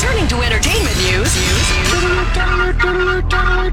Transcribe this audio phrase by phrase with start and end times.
[0.00, 1.34] Turning to entertainment news.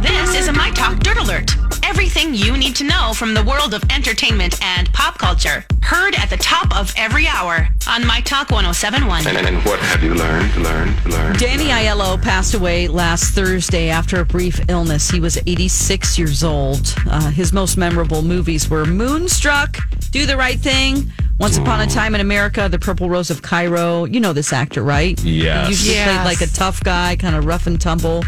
[0.02, 1.67] This is a My Talk Dirt Alert.
[2.00, 5.66] Everything you need to know from the world of entertainment and pop culture.
[5.82, 9.26] Heard at the top of every hour on My Talk 1071.
[9.26, 11.40] And, and what have you learned, learned, learned?
[11.40, 15.10] Danny Aiello passed away last Thursday after a brief illness.
[15.10, 16.94] He was 86 years old.
[17.10, 19.78] Uh, his most memorable movies were Moonstruck,
[20.12, 24.06] Do the Right Thing, Once Upon a Time in America, The Purple Rose of Cairo.
[24.06, 25.20] You know this actor, right?
[25.24, 25.66] Yes.
[25.66, 26.16] He usually Yes.
[26.16, 28.24] played like a tough guy, kind of rough and tumble.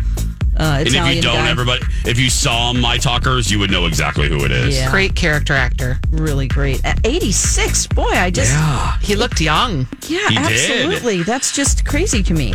[0.60, 1.50] Uh, And if you don't, guy.
[1.50, 4.76] everybody, if you saw my talkers, you would know exactly who it is.
[4.76, 4.92] Yeah.
[4.92, 5.98] Great character actor.
[6.12, 6.84] really great.
[6.86, 8.54] At 86, boy, I just
[9.02, 9.88] He looked young.
[10.08, 10.42] Yeah, He did.
[10.82, 11.24] absolutely.
[11.24, 12.54] That's just crazy to me.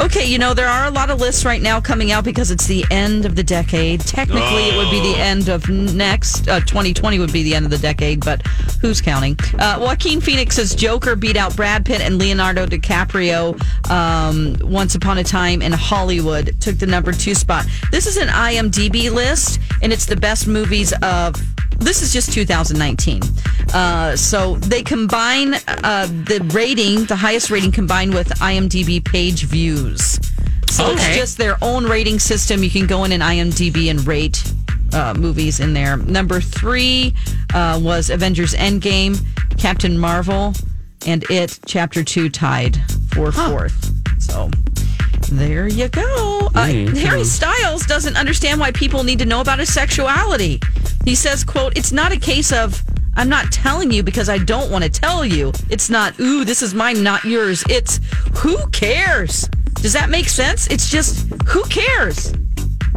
[0.00, 2.66] Okay, you know, there are a lot of lists right now coming out because it's
[2.66, 4.00] the end of the decade.
[4.00, 5.22] Technically, it would be the Oh.
[5.22, 6.48] end of next.
[6.48, 8.42] Uh, 2020 would be the end of the decade, but
[8.80, 9.38] who's counting?
[9.58, 13.54] Uh, Joaquin Phoenix's Joker beat out Brad Pitt and Leonardo DiCaprio
[13.90, 17.66] um, once upon a time in Hollywood, took the number two spot.
[17.90, 21.36] This is an IMDb list, and it's the best movies of
[21.78, 23.20] this is just 2019.
[23.74, 30.18] Uh, so they combine uh, the rating, the highest rating combined with IMDb page views.
[30.70, 32.64] So it's just their own rating system.
[32.64, 34.42] You can go in an IMDb and rate
[34.94, 35.98] uh, movies in there.
[35.98, 37.14] Number three
[37.52, 39.20] uh, was Avengers Endgame,
[39.58, 40.54] Captain Marvel,
[41.06, 42.78] and It Chapter 2 tied
[43.12, 43.92] for fourth.
[44.18, 44.50] So
[45.26, 46.48] there you go.
[46.54, 50.60] Uh, Harry Styles doesn't understand why people need to know about his sexuality.
[51.04, 52.82] He says, quote, it's not a case of
[53.16, 55.52] I'm not telling you because I don't want to tell you.
[55.70, 57.62] It's not, ooh, this is mine, not yours.
[57.68, 58.00] It's
[58.38, 59.48] who cares?
[59.74, 60.66] Does that make sense?
[60.68, 62.32] It's just who cares?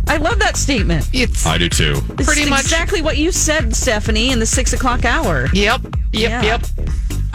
[0.08, 1.10] I love that statement.
[1.14, 1.98] It's I do too.
[2.18, 5.48] It's Pretty much- exactly what you said, Stephanie, in the six o'clock hour.
[5.54, 6.42] yep, yep, Yeah.
[6.44, 6.66] yep.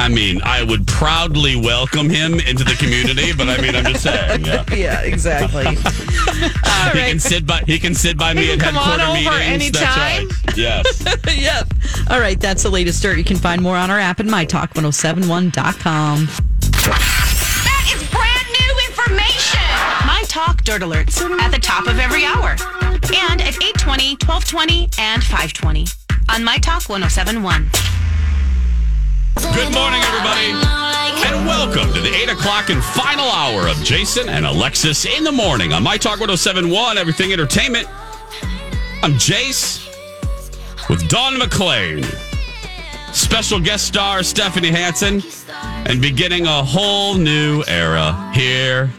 [0.02, 4.02] I mean, I would proudly welcome him into the community, but I mean, I'm just
[4.02, 4.64] saying, yeah.
[4.74, 5.64] Yeah, exactly.
[5.66, 5.78] All He
[6.98, 7.08] right.
[7.08, 9.70] can sit by he can sit by me He at can come on over meetings.
[9.78, 10.28] That's anytime.
[10.48, 10.56] right.
[10.56, 11.04] Yes.
[11.38, 11.72] yep.
[12.10, 13.16] All right, that's the latest dirt.
[13.16, 16.26] You can find more on our app at mytalk1071.com.
[16.82, 19.60] That is brand new information.
[20.06, 22.56] My Talk Dirt Alerts at the top of every hour.
[23.14, 25.86] And at 820, 1220, and 520
[26.28, 27.70] on My Talk 1071.
[29.36, 30.50] Good morning, everybody,
[31.26, 35.32] and welcome to the eight o'clock and final hour of Jason and Alexis in the
[35.32, 37.88] morning on My Talk 1071, Everything Entertainment.
[39.02, 39.88] I'm Jace
[40.90, 42.04] with Dawn McClain,
[43.14, 45.22] special guest star Stephanie Hansen,
[45.86, 48.92] and beginning a whole new era here.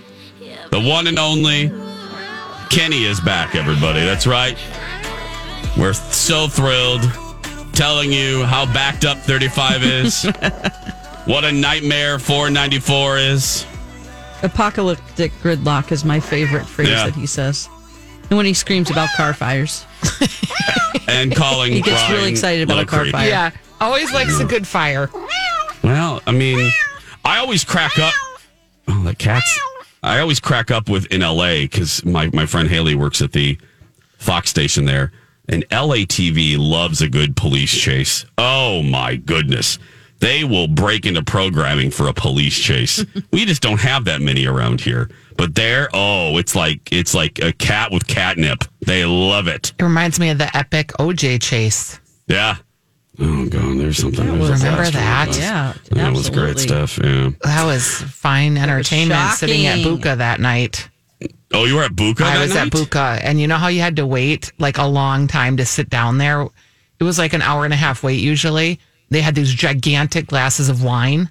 [0.72, 1.72] The one and only
[2.72, 4.00] Kenny is back, everybody.
[4.00, 4.58] That's right.
[5.78, 7.04] We're so thrilled
[7.74, 10.24] telling you how backed up 35 is.
[11.26, 13.66] what a nightmare 494 is.
[14.44, 17.06] Apocalyptic gridlock is my favorite phrase Yeah.
[17.06, 17.70] that he says.
[18.30, 19.86] And when he screams about car fires,
[21.08, 23.12] And calling he gets Brian really excited about a car Creek.
[23.12, 23.28] fire.
[23.28, 23.52] Yeah,
[23.82, 25.10] always likes a good fire.
[25.84, 26.72] Well, I mean,
[27.26, 28.14] I always crack up.
[28.88, 29.60] Oh, the cats.
[30.02, 33.58] I always crack up with in LA because my, my friend Haley works at the
[34.18, 35.12] Fox station there.
[35.50, 38.26] And LA TV loves a good police chase.
[38.38, 39.78] Oh my goodness.
[40.20, 43.04] They will break into programming for a police chase.
[43.32, 45.10] we just don't have that many around here.
[45.36, 48.64] But there, oh, it's like it's like a cat with catnip.
[48.86, 49.74] They love it.
[49.78, 52.00] It reminds me of the epic OJ chase.
[52.28, 52.58] Yeah.
[53.20, 54.26] Oh god, there's something.
[54.40, 55.04] there's Remember fast one.
[55.04, 55.38] that?
[55.38, 56.98] Yeah, That was great stuff.
[57.04, 57.32] Yeah.
[57.44, 59.80] That was fine entertainment sitting at.
[59.80, 60.90] Buca that night.
[61.54, 62.22] Oh, you were at Buca.
[62.24, 62.68] I was night?
[62.68, 65.66] at Buca, and you know how you had to wait like a long time to
[65.66, 66.48] sit down there?
[67.00, 68.80] It was like an hour and a half wait usually.
[69.10, 71.30] They had these gigantic glasses of wine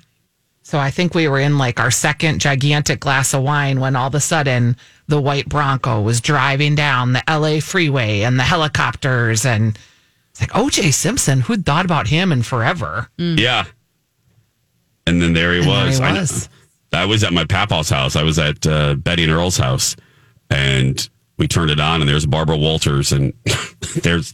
[0.63, 4.07] So I think we were in like our second gigantic glass of wine when all
[4.07, 4.77] of a sudden
[5.09, 9.77] the white Bronco was driving down the LA freeway and the helicopters and
[10.31, 13.09] it's like OJ Simpson, who'd thought about him in forever?
[13.19, 13.65] Yeah.
[15.07, 15.99] And then there he And there was.
[15.99, 16.49] he I- was.
[16.93, 18.17] I, was at my papa's house.
[18.17, 19.97] I was at uh, Betty and Earl's house,
[20.51, 21.09] and
[21.39, 23.33] we turned it on, and there's Barbara Walters, and
[24.03, 24.33] there's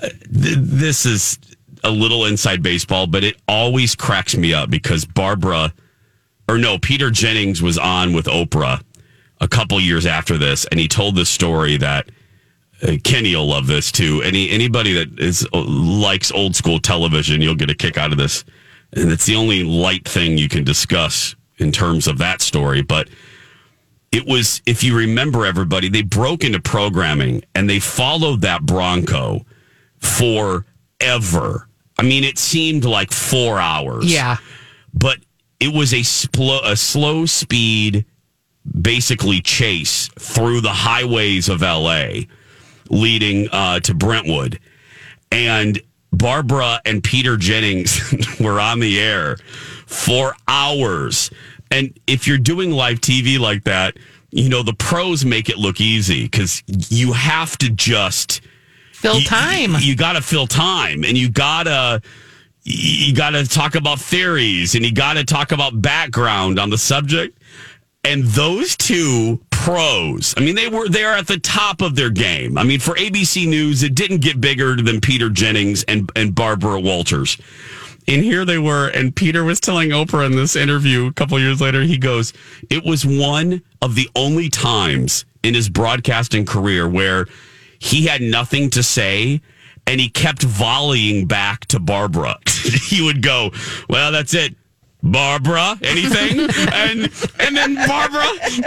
[0.00, 1.38] th- this is
[1.84, 5.72] a little inside baseball, but it always cracks me up because Barbara,
[6.48, 8.82] or no, Peter Jennings was on with Oprah
[9.40, 12.10] a couple years after this, and he told this story that
[12.82, 14.22] uh, Kenny will love this too.
[14.22, 18.18] Any anybody that is uh, likes old school television, you'll get a kick out of
[18.18, 18.44] this,
[18.92, 22.82] and it's the only light thing you can discuss in terms of that story.
[22.82, 23.08] But
[24.12, 29.44] it was, if you remember, everybody, they broke into programming and they followed that Bronco
[29.98, 31.68] forever.
[31.98, 34.38] I mean, it seemed like four hours Yeah.
[34.94, 35.18] but
[35.60, 38.06] it was a splo- a slow speed
[38.80, 42.22] basically chase through the highways of LA
[42.88, 44.58] leading uh, to Brentwood
[45.30, 45.80] and
[46.12, 48.00] Barbara and Peter Jennings
[48.40, 49.36] were on the air
[49.86, 51.30] for hours
[51.70, 53.96] and if you're doing live TV like that
[54.30, 58.40] you know the pros make it look easy cuz you have to just
[58.92, 59.72] Fill you- time.
[59.72, 62.02] You, you got to fill time, and you gotta
[62.64, 66.76] you got to talk about theories, and you got to talk about background on the
[66.76, 67.38] subject.
[68.04, 72.58] And those two pros, I mean, they were there at the top of their game.
[72.58, 76.78] I mean, for ABC News, it didn't get bigger than Peter Jennings and and Barbara
[76.78, 77.38] Walters.
[78.08, 81.60] And here they were, and Peter was telling Oprah in this interview a couple years
[81.60, 82.32] later, he goes,
[82.68, 87.26] It was one of the only times in his broadcasting career where
[87.78, 89.40] he had nothing to say
[89.86, 92.38] and he kept volleying back to Barbara.
[92.88, 93.50] he would go,
[93.88, 94.54] Well, that's it.
[95.02, 96.40] Barbara, anything?
[96.72, 97.10] and
[97.40, 98.26] and then Barbara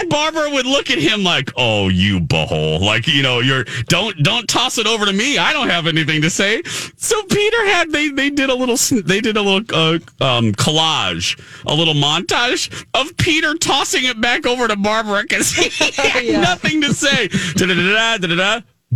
[0.09, 4.47] Barbara would look at him like, "Oh, you butthole!" Like you know, you're don't don't
[4.47, 5.37] toss it over to me.
[5.37, 6.63] I don't have anything to say.
[6.97, 11.39] So Peter had they they did a little they did a little uh, um, collage,
[11.65, 16.81] a little montage of Peter tossing it back over to Barbara because he had nothing
[16.81, 17.29] to say.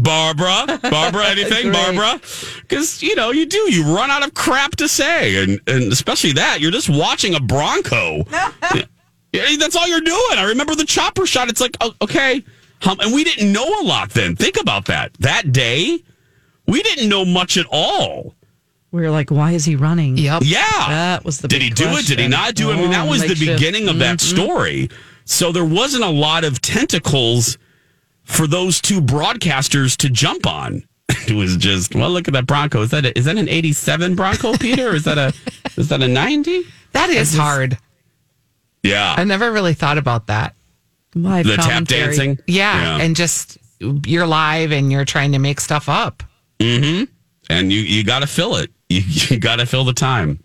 [0.02, 2.20] Barbara, Barbara, anything, Barbara?
[2.62, 3.58] Because you know you do.
[3.72, 7.40] You run out of crap to say, and and especially that you're just watching a
[7.40, 8.24] Bronco.
[9.34, 10.38] Yeah, that's all you're doing.
[10.38, 11.50] I remember the chopper shot.
[11.50, 12.44] It's like, oh, okay,
[12.90, 14.36] um, and we didn't know a lot then.
[14.38, 15.14] Think about that.
[15.20, 16.02] That day,
[16.66, 18.34] we didn't know much at all.
[18.92, 20.18] We were like, why is he running?
[20.18, 20.44] Yep.
[20.46, 22.08] Yeah, That was the Did big he do it?
[22.08, 22.76] Did he not do it?
[22.76, 23.60] I mean, that Oh, was the makeshift.
[23.60, 24.90] beginning of that story.
[25.26, 27.58] So there wasn't a lot of tentacles
[28.28, 30.84] for those two broadcasters to jump on.
[31.28, 32.82] It was just, well, look at that Bronco.
[32.82, 34.96] Is that a, is that an '87 Bronco, Peter?
[34.96, 35.34] Is that a
[35.76, 36.64] is that a '90?
[36.94, 37.78] That is hard.
[38.84, 40.56] Yeah, I never really thought about that.
[41.16, 42.06] Live the tap commentary.
[42.16, 42.40] dancing.
[42.48, 46.24] Yeah, and just you're live and you're trying to make stuff up.
[46.60, 47.06] Mm-hmm.
[47.50, 48.72] And you you got to fill it.
[48.90, 50.40] You, you got to fill the time.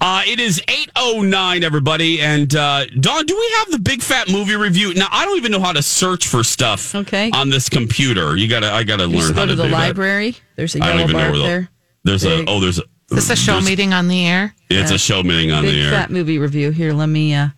[0.00, 2.20] Uh, it is eight oh nine, everybody.
[2.20, 4.94] And uh, Dawn, do we have the big fat movie review?
[4.94, 6.94] Now I don't even know how to search for stuff.
[6.94, 7.30] Okay.
[7.34, 9.62] On this computer, you gotta I gotta You learn just how go to to the
[9.64, 9.76] do that.
[9.78, 10.36] library.
[10.56, 11.68] There's a I don't yellow even know bar where the there.
[12.04, 12.48] there's Big.
[12.48, 14.54] a oh there's a Is this a show meeting on the air?
[14.70, 14.96] It's Yeah.
[14.96, 15.90] a show meeting on Big the air.
[15.92, 16.70] fat movie review.
[16.70, 17.48] Here, let me uh,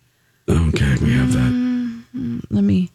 [0.49, 2.41] Okay, we have that.
[2.49, 2.91] let me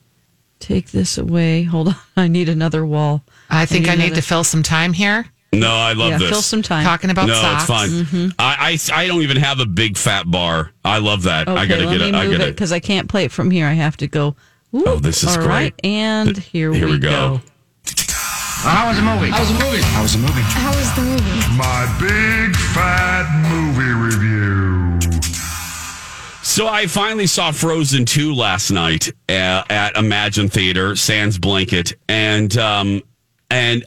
[0.61, 1.63] take this away.
[1.63, 3.23] Hold on, I need another wall.
[3.51, 5.27] I think I need another- to fill some time here.
[5.61, 6.31] No, I love yeah, this.
[6.31, 6.85] fill some time.
[6.85, 7.63] Talking about no, socks.
[7.63, 7.89] it's fine.
[7.89, 8.29] Mm-hmm.
[8.39, 10.73] I, I I don't even have a big fat bar.
[10.85, 11.49] I love that.
[11.49, 12.15] Okay, I gotta let get me it.
[12.15, 12.49] I move gotta.
[12.49, 13.67] it because I can't play it from here.
[13.67, 14.37] I have to go.
[14.73, 15.47] Oh, this is All great.
[15.49, 17.41] right, and here, Here we we go.
[18.65, 19.31] How was the movie?
[19.31, 19.83] How was the movie?
[19.83, 20.41] How was the movie?
[20.41, 21.57] How was the movie?
[21.57, 24.99] My big fat movie review.
[26.43, 32.57] So I finally saw Frozen 2 last night uh, at Emagine Theater, Sans Blanket, and
[32.57, 33.03] um,
[33.51, 33.85] and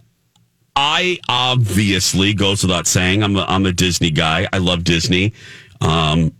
[0.79, 4.47] I obviously goes without saying I'm a, I'm a Disney guy.
[4.53, 5.33] I love Disney,
[5.81, 6.31] um,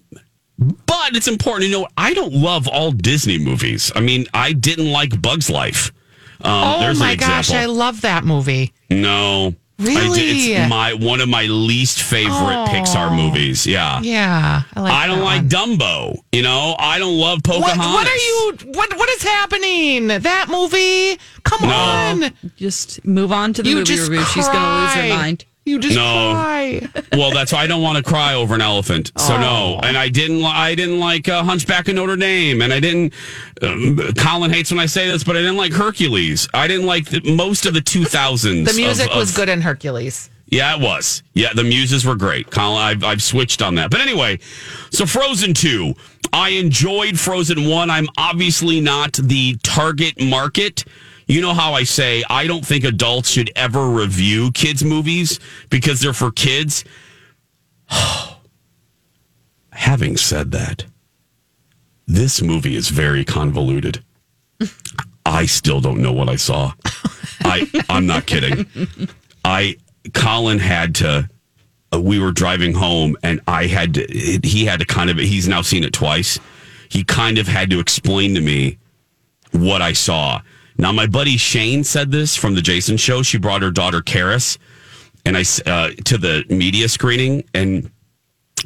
[0.59, 3.91] but it's important to know I don't love all Disney movies.
[3.95, 5.91] I mean, I didn't like Bugs Life.
[6.41, 7.49] Um, oh my gosh.
[7.51, 8.73] I love that movie.
[8.91, 9.55] no.
[9.79, 10.21] I did, Really?
[10.53, 13.67] it's my one of my least favorite Pixar movies.
[13.67, 13.99] Yeah.
[14.01, 14.91] Yeah, I like.
[14.91, 15.49] I don't that like one.
[15.49, 16.17] Dumbo.
[16.31, 17.77] You know, I don't love Pocahontas.
[17.77, 18.57] What, what are you?
[18.73, 20.07] What What is happening?
[20.07, 21.19] That movie?
[21.43, 21.75] Come No.
[21.75, 22.31] on!
[22.55, 24.25] Just move on to the You movie just review.
[24.25, 25.45] She's going to lose her mind.
[25.67, 26.31] You just No.
[26.33, 26.81] cry.
[27.11, 29.11] Well, that's why I don't want to cry over an elephant.
[29.17, 30.43] So no, and I didn't.
[30.45, 33.13] I didn't like uh, Hunchback of Notre Dame, and I didn't.
[33.61, 36.47] Um, Colin hates when I say this, but I didn't like Hercules.
[36.53, 38.73] I didn't like the, most of the two thousands.
[38.73, 40.29] The music was good in Hercules.
[40.49, 41.23] Yeah, it was.
[41.33, 42.49] Yeah, the muses were great.
[42.49, 43.91] Colin, I've, I've switched on that.
[43.91, 44.39] But anyway,
[44.91, 45.93] so Frozen 2.
[46.31, 47.89] I enjoyed Frozen 1.
[47.89, 50.85] I'm obviously not the target market.
[51.27, 55.99] You know how I say I don't think adults should ever review kids' movies because
[55.99, 56.85] they're for kids.
[59.71, 60.85] Having said that,
[62.07, 64.03] this movie is very convoluted.
[65.25, 66.73] I still don't know what I saw.
[67.41, 68.65] I I'm not kidding.
[69.43, 69.75] I
[70.13, 71.29] Colin had to.
[71.93, 74.05] Uh, we were driving home, and I had to.
[74.09, 75.17] It, he had to kind of.
[75.17, 76.39] He's now seen it twice.
[76.89, 78.77] He kind of had to explain to me
[79.51, 80.41] what I saw.
[80.77, 83.23] Now, my buddy Shane said this from the Jason Show.
[83.23, 84.57] She brought her daughter Karis,
[85.25, 87.89] and I uh, to the media screening, and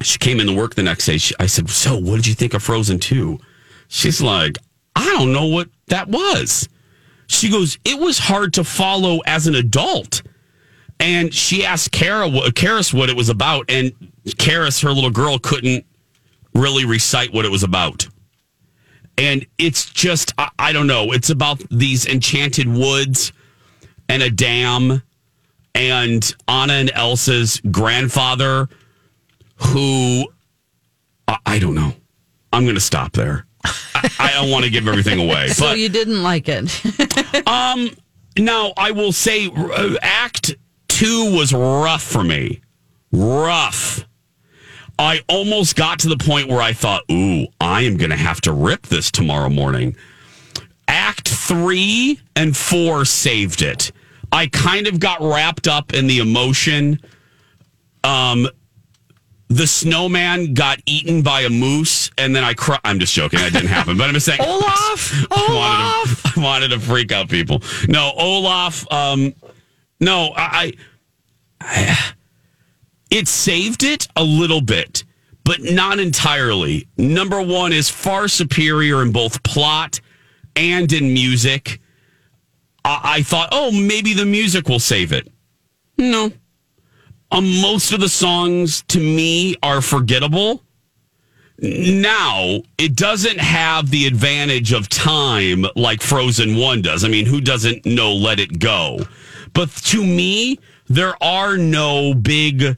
[0.02, 1.18] she came into work the next day.
[1.18, 3.40] She, I said, "So, what did you think of Frozen 2?
[3.88, 4.58] She's like,
[4.96, 6.68] "I don't know what that was."
[7.28, 10.22] She goes, "It was hard to follow as an adult."
[11.00, 13.92] And she asked Kara, Karis what it was about, and
[14.28, 15.84] Karis, her little girl, couldn't
[16.54, 18.08] really recite what it was about.
[19.18, 21.12] And it's just, I, I don't know.
[21.12, 23.34] It's about these enchanted woods
[24.10, 25.02] and a dam,
[25.74, 28.68] and Anna and Elsa's grandfather,
[29.56, 30.26] who
[31.28, 31.94] I, I don't know.
[32.52, 33.46] I'm going to stop there.
[33.64, 35.48] I, I don't want to give everything away.
[35.50, 37.48] So but you didn't like it.
[37.48, 37.90] um,
[38.38, 40.56] now I will say, uh, Act
[40.88, 42.62] Two was rough for me.
[43.12, 44.06] Rough.
[45.02, 48.40] I almost got to the point where I thought, "Ooh, I am going to have
[48.42, 49.96] to rip this tomorrow morning."
[50.88, 53.92] Act Three and Four saved it.
[54.32, 57.00] I kind of got wrapped up in the emotion.
[58.04, 58.48] Um,
[59.48, 62.80] the snowman got eaten by a moose, and then I cry.
[62.84, 63.40] I'm just joking.
[63.40, 64.40] That didn't happen, but I'm just saying.
[64.46, 66.34] Olaf, I wanted, Olaf.
[66.34, 67.64] to, I wanted to freak out people.
[67.88, 68.90] No, Olaf.
[68.92, 69.34] Um,
[70.00, 70.74] no, I,
[71.60, 72.14] I.
[73.12, 75.04] It saved it a little bit,
[75.44, 76.88] but not entirely.
[76.98, 80.00] Number one is far superior in both plot
[80.56, 81.82] and in music.
[82.86, 85.28] I, I thought, oh, maybe the music will save it.
[85.98, 86.32] No.
[87.32, 90.64] Um, most of the songs to me are forgettable.
[91.60, 97.04] Now, it doesn't have the advantage of time like Frozen 1 does.
[97.04, 99.06] I mean, who doesn't know Let It Go?
[99.54, 102.78] But to me, there are no big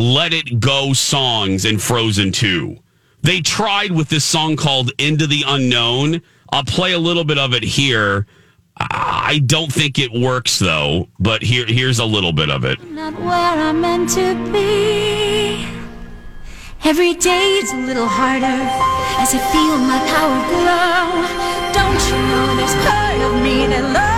[0.00, 2.78] Let It Go songs in Frozen 2.
[3.20, 6.22] They tried with this song called Into the Unknown.
[6.50, 8.26] I'll play a little bit of it here.
[8.78, 12.82] I don't think it works though, but here here's a little bit of it.
[12.82, 15.68] Not where I'm meant to be.
[16.82, 21.10] Every day it's a little harder as I feel my power grow.
[21.76, 24.09] Don't you know there's part of me that loves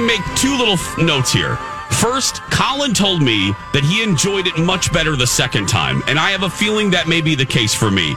[0.00, 1.56] me make two little f- notes here.
[2.00, 6.30] First, Colin told me that he enjoyed it much better the second time, and I
[6.30, 8.14] have a feeling that may be the case for me.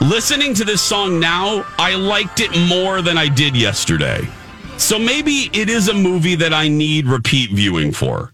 [0.00, 4.28] Listening to this song now, I liked it more than I did yesterday.
[4.76, 8.32] So maybe it is a movie that I need repeat viewing for.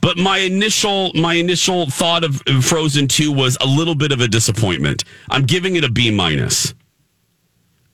[0.00, 4.28] But my initial my initial thought of Frozen 2 was a little bit of a
[4.28, 5.04] disappointment.
[5.28, 6.74] I'm giving it a B minus.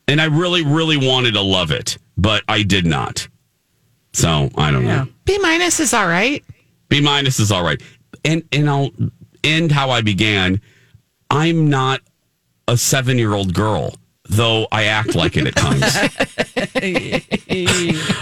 [0.06, 3.28] And I really really wanted to love it, but I did not.
[4.16, 5.06] So, I don't know.
[5.26, 6.42] B minus is all right.
[6.88, 7.82] B minus is all right.
[8.25, 8.90] And and I'll
[9.44, 10.61] end how I began.
[11.30, 12.00] I'm not
[12.66, 13.94] a seven year old girl,
[14.25, 15.85] though I act like it at times.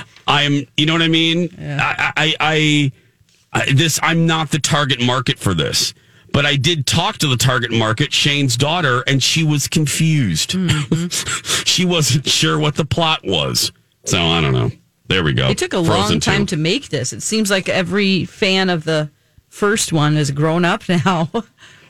[0.27, 1.49] I'm, you know what I mean?
[1.61, 2.93] I, I, I,
[3.53, 5.95] I, this, I'm not the target market for this.
[6.33, 10.51] But I did talk to the target market, Shane's daughter, and she was confused.
[10.55, 11.63] Mm-hmm.
[11.65, 13.71] she wasn't sure what the plot was.
[14.07, 14.73] So I don't know.
[15.07, 15.49] There we go.
[15.49, 16.57] It took a Frozen long time 2.
[16.57, 17.13] to make this.
[17.13, 19.11] It seems like every fan of the
[19.49, 21.31] first one is grown up now.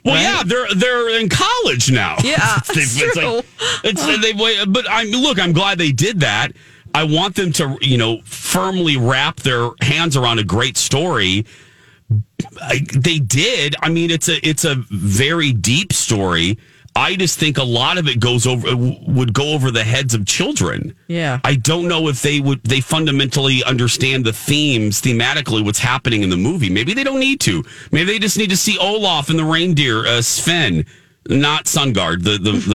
[0.04, 2.16] Well, yeah, they're they're in college now.
[2.22, 3.36] Yeah, it's true.
[3.36, 3.46] like
[3.84, 5.38] it's they but I'm look.
[5.40, 6.52] I'm glad they did that.
[6.94, 11.46] I want them to you know firmly wrap their hands around a great story.
[12.60, 13.76] I, they did.
[13.80, 16.58] I mean, it's a it's a very deep story.
[16.96, 20.26] I just think a lot of it goes over would go over the heads of
[20.26, 20.94] children.
[21.08, 21.40] Yeah.
[21.42, 26.30] I don't know if they would they fundamentally understand the themes thematically what's happening in
[26.30, 26.70] the movie.
[26.70, 27.64] Maybe they don't need to.
[27.90, 30.86] Maybe they just need to see Olaf and the reindeer, uh, Sven,
[31.28, 32.22] not Sungard.
[32.22, 32.74] The the, the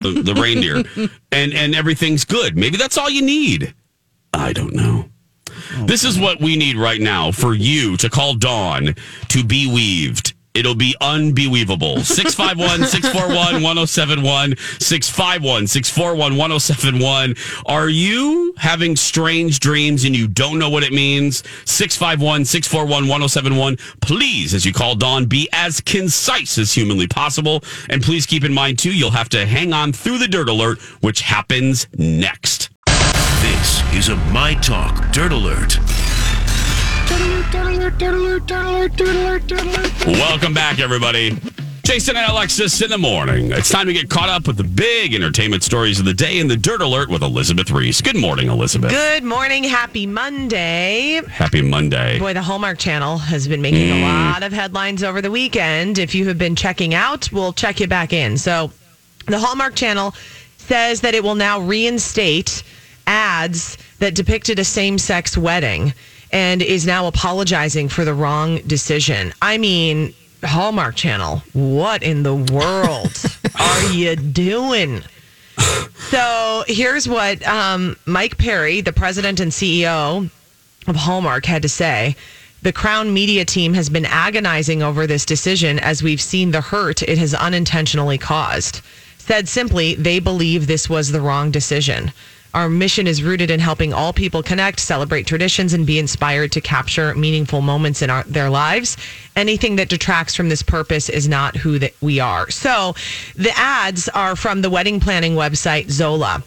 [0.00, 0.84] The, the reindeer,
[1.32, 2.56] and and everything's good.
[2.56, 3.74] Maybe that's all you need.
[4.32, 5.08] I don't know.
[5.86, 8.94] This is what we need right now for you to call Dawn
[9.28, 10.34] to be weaved.
[10.56, 12.00] It'll be unbelievable.
[12.02, 14.56] 651 641 1071.
[14.80, 17.34] 651 641 1071.
[17.66, 21.42] Are you having strange dreams and you don't know what it means?
[21.66, 23.76] 651 641 1071.
[24.00, 27.62] Please, as you call Dawn, be as concise as humanly possible.
[27.90, 30.80] And please keep in mind, too, you'll have to hang on through the dirt alert,
[31.02, 32.70] which happens next.
[33.42, 35.78] This is a My Talk Dirt Alert.
[40.06, 41.36] Welcome back, everybody.
[41.84, 43.52] Jason and Alexis in the morning.
[43.52, 46.48] It's time to get caught up with the big entertainment stories of the day in
[46.48, 48.00] the Dirt Alert with Elizabeth Ries.
[48.00, 48.90] Good morning, Elizabeth.
[48.90, 49.62] Good morning.
[49.64, 51.20] Happy Monday.
[51.28, 52.18] Happy Monday.
[52.18, 54.00] Boy, the Hallmark Channel has been making Mm.
[54.00, 55.98] a lot of headlines over the weekend.
[55.98, 58.36] If you have been checking out, we'll check you back in.
[58.36, 58.72] So,
[59.26, 60.12] the Hallmark Channel
[60.58, 62.64] says that it will now reinstate
[63.06, 65.94] ads that depicted a same sex wedding
[66.32, 69.32] and is now apologizing for the wrong decision.
[69.40, 73.22] I mean, Hallmark Channel, what in the world
[73.58, 75.02] are you doing?
[76.10, 80.30] So here's what um, Mike Perry, the president and CEO
[80.86, 82.16] of Hallmark, had to say.
[82.62, 87.02] The Crown Media team has been agonizing over this decision as we've seen the hurt
[87.02, 88.80] it has unintentionally caused.
[89.18, 92.12] Said simply, they believe this was the wrong decision.
[92.54, 96.60] Our mission is rooted in helping all people connect, celebrate traditions, and be inspired to
[96.60, 98.96] capture meaningful moments in our, their lives.
[99.34, 102.50] Anything that detracts from this purpose is not who that we are.
[102.50, 102.94] So,
[103.34, 106.42] the ads are from the wedding planning website Zola.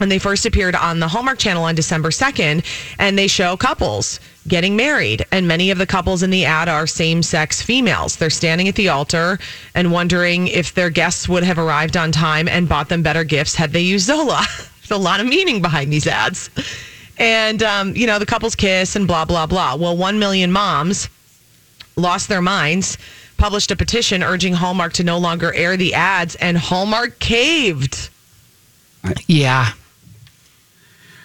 [0.00, 2.64] And they first appeared on the Hallmark Channel on December 2nd,
[2.98, 5.26] and they show couples getting married.
[5.30, 8.16] And many of the couples in the ad are same sex females.
[8.16, 9.38] They're standing at the altar
[9.74, 13.54] and wondering if their guests would have arrived on time and bought them better gifts
[13.54, 14.42] had they used Zola.
[14.90, 16.50] There's a lot of meaning behind these ads.
[17.16, 19.76] And, um, you know, the couples kiss and blah, blah, blah.
[19.76, 21.08] Well, 1 million moms
[21.94, 22.98] lost their minds,
[23.36, 28.10] published a petition urging Hallmark to no longer air the ads, and Hallmark caved.
[29.28, 29.70] Yeah.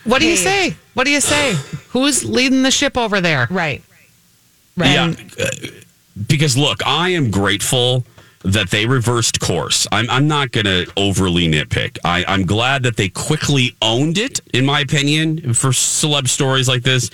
[0.03, 0.75] What do you say?
[0.93, 1.55] What do you say?
[1.89, 3.47] Who's leading the ship over there?
[3.49, 3.81] Right.
[4.77, 4.91] Right.
[4.91, 5.49] Yeah, uh,
[6.27, 8.05] because look, I am grateful
[8.45, 9.87] that they reversed course.
[9.91, 11.97] I'm, I'm not going to overly nitpick.
[12.05, 16.83] I, I'm glad that they quickly owned it, in my opinion, for celeb stories like
[16.83, 17.09] this.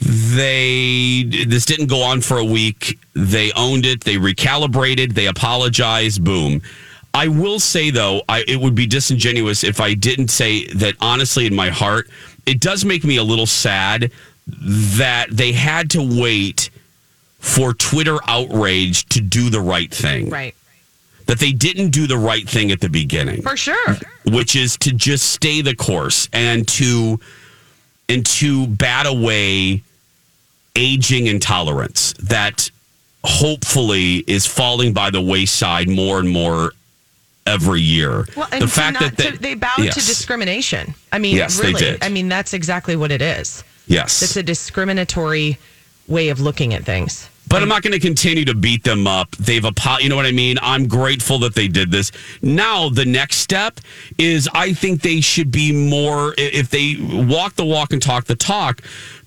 [0.00, 2.98] They this didn't go on for a week.
[3.14, 4.04] They owned it.
[4.04, 5.14] They recalibrated.
[5.14, 6.22] They apologized.
[6.22, 6.62] Boom.
[7.12, 10.94] I will say though, I, it would be disingenuous if I didn't say that.
[11.00, 12.08] Honestly, in my heart,
[12.46, 14.12] it does make me a little sad
[14.46, 16.70] that they had to wait
[17.42, 20.30] for Twitter outrage to do the right thing.
[20.30, 20.54] Right.
[21.26, 23.96] That they didn't do the right thing at the beginning For sure.
[24.26, 27.18] which is to just stay the course and to
[28.08, 29.82] and to bat away
[30.76, 32.70] aging intolerance that
[33.24, 36.72] hopefully is falling by the wayside more and more
[37.46, 38.26] every year.
[38.36, 39.94] Well, and the fact not- that to- they bowed yes.
[39.94, 40.94] to discrimination.
[41.12, 42.02] I mean, Yes, they did.
[42.02, 43.64] I mean, that's exactly what it is.
[43.86, 45.58] yes, It's a discriminatory
[46.08, 47.28] way of looking at things.
[47.48, 49.30] But I'm not going to continue to beat them up.
[49.32, 50.56] They've apo- you know what I mean?
[50.62, 52.10] I'm grateful that they did this.
[52.40, 53.78] Now the next step
[54.16, 58.36] is I think they should be more if they walk the walk and talk the
[58.36, 58.80] talk,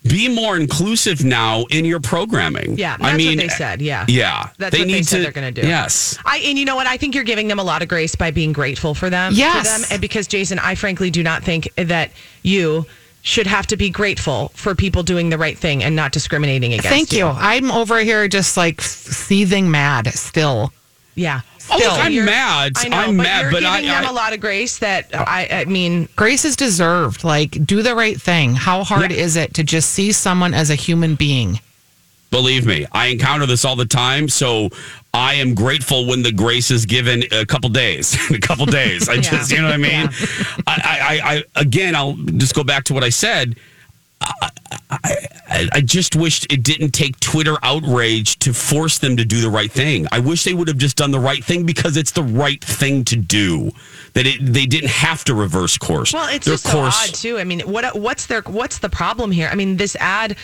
[0.07, 2.77] be more inclusive now in your programming.
[2.77, 3.81] Yeah, that's I mean, what they said.
[3.81, 5.67] Yeah, Yeah, that's what they said they're going to do.
[5.67, 6.17] Yes.
[6.25, 6.87] I and you know what?
[6.87, 9.33] I think you're giving them a lot of grace by being grateful for them.
[9.35, 9.71] Yes.
[9.71, 12.85] for them, and because Jason, I frankly do not think that you
[13.25, 16.85] should have to be grateful for people doing the right thing and not discriminating against.
[16.85, 16.89] You.
[16.91, 17.25] Thank you.
[17.25, 20.71] I'm over here just like seething mad still.
[21.15, 21.41] Yeah.
[21.71, 22.73] Oh, Still, look, I'm you're- mad.
[22.75, 24.77] I know, I'm but mad, you're but I- giving them I- a lot of grace.
[24.77, 27.23] That I, I mean, Grace is deserved.
[27.23, 28.53] Like, do the right thing.
[28.53, 31.59] How hard is it to just see someone as a human being?
[32.29, 34.29] Believe me, I encounter this all the time.
[34.29, 34.69] So
[35.15, 38.17] I am grateful when the grace is given a couple days.
[38.31, 39.07] a couple days.
[39.07, 40.09] I just, you know what I mean?
[40.67, 43.57] I, I, I, again, I'll just go back to what I said.
[44.21, 44.49] I,
[44.89, 49.49] I, I just wished it didn't take Twitter outrage to force them to do the
[49.49, 50.07] right thing.
[50.11, 53.03] I wish they would have just done the right thing because it's the right thing
[53.05, 53.71] to do.
[54.13, 56.13] That it, they didn't have to reverse course.
[56.13, 57.37] Well, it's Their just so odd too.
[57.37, 59.49] I mean, what what's their what's the problem here?
[59.51, 60.37] I mean, this ad,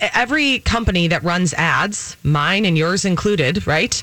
[0.00, 4.02] every company that runs ads, mine and yours included, right?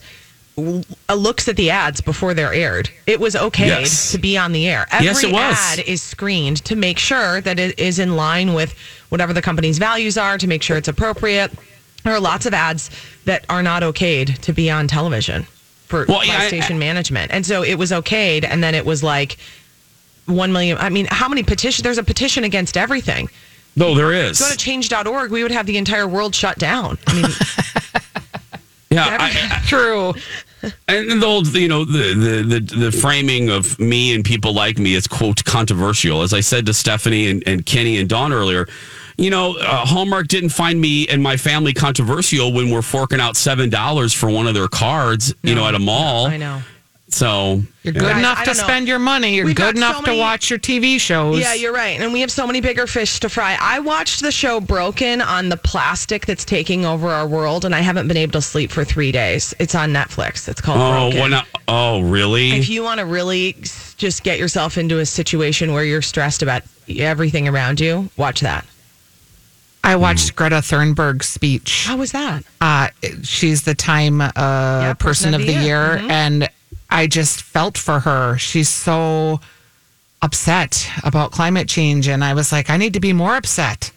[0.57, 2.89] Looks at the ads before they're aired.
[3.07, 4.11] It was okay Yes.
[4.11, 4.85] to be on the air.
[4.91, 5.55] Every Yes, it was.
[5.57, 8.75] ad is screened to make sure that it is in line with
[9.11, 11.51] whatever the company's values are, to make sure it's appropriate.
[12.03, 12.89] There are lots of ads
[13.25, 15.43] that are not okayed to be on television
[15.87, 19.03] for Well, yeah, I- station management, and so it was okayed, and then it was
[19.03, 19.37] like
[20.25, 20.77] one million.
[20.79, 21.83] I mean, how many petition?
[21.83, 23.29] There's a petition against everything.
[23.75, 24.39] No, there is.
[24.39, 25.31] Go to change.org.
[25.31, 26.97] We would have the entire world shut down.
[27.07, 27.25] I mean,
[28.89, 30.13] Yeah, I, I, true.
[30.87, 34.77] And the old, you know, the, the the the framing of me and people like
[34.77, 36.21] me is quote controversial.
[36.21, 38.67] As I said to Stephanie and, and Kenny and Dawn earlier,
[39.17, 43.35] you know, uh, Hallmark didn't find me and my family controversial when we're forking out
[43.37, 46.27] seven dollars for one of their cards, you know, at a mall.
[46.27, 46.61] I know.
[47.13, 47.99] So You're yeah.
[47.99, 48.63] good Guys, enough I to don't know.
[48.63, 49.35] spend your money.
[49.35, 51.41] You're We've good got so enough to watch your TV shows.
[51.41, 51.99] Yeah, you're right.
[51.99, 53.57] And we have so many bigger fish to fry.
[53.59, 57.81] I watched the show Broken on the plastic that's taking over our world, and I
[57.81, 59.53] haven't been able to sleep for three days.
[59.59, 60.47] It's on Netflix.
[60.47, 61.31] It's called Oh, Broken.
[61.31, 61.47] not?
[61.67, 62.51] Oh, really?
[62.53, 63.57] If you want to really
[63.97, 68.65] just get yourself into a situation where you're stressed about everything around you, watch that.
[69.83, 71.85] I watched Greta Thunberg's speech.
[71.87, 72.43] How was that?
[72.59, 72.89] Uh,
[73.23, 76.09] she's the Time uh, person, of the, year, Mhm.
[76.11, 76.49] and
[76.89, 78.37] I just felt for her.
[78.37, 79.39] She's so
[80.21, 83.91] upset about climate change, and I was like, I need to be more upset.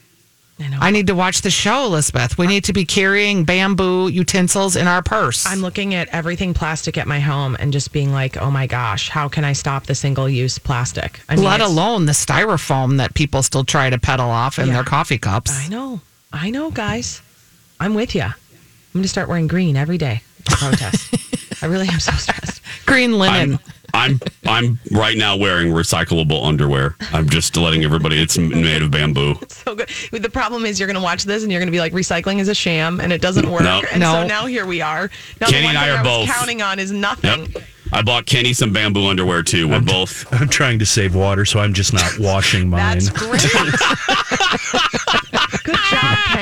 [0.60, 0.78] I know.
[0.80, 2.38] I need to watch the show, Elizabeth.
[2.38, 5.44] We need to be carrying bamboo utensils in our purse.
[5.46, 9.08] I'm looking at everything plastic at my home and just being like, oh my gosh,
[9.08, 11.20] how can I stop the single use plastic?
[11.28, 14.74] I Let alone the styrofoam that people still try to peddle off in Yeah.
[14.74, 15.50] their coffee cups.
[15.52, 16.00] I know.
[16.32, 17.20] I know, guys.
[17.80, 18.22] I'm with you.
[18.22, 18.32] I'm
[18.92, 21.14] going to start wearing green every day to protest.
[21.62, 22.60] I really am so stressed.
[22.86, 23.54] Green linen.
[23.54, 23.58] I'm
[23.92, 26.96] I'm I'm right now wearing recyclable underwear.
[27.12, 28.20] I'm just letting everybody.
[28.20, 29.34] It's made of bamboo.
[29.48, 29.88] So good.
[30.10, 32.38] The problem is you're going to watch this and you're going to be like, recycling
[32.38, 33.62] is a sham and it doesn't work.
[33.62, 33.82] No.
[33.92, 35.10] And so now here we are.
[35.40, 36.28] Now Kenny the and I are I both.
[36.28, 37.50] counting on is nothing.
[37.52, 37.62] Yep.
[37.92, 39.68] I bought Kenny some bamboo underwear too.
[39.68, 40.26] We're both.
[40.32, 42.98] I'm trying to save water, so I'm just not washing mine.
[42.98, 43.40] That's great.